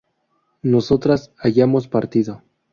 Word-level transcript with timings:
nosotras 0.63 1.31
hayamos 1.37 1.87
partido 1.87 2.41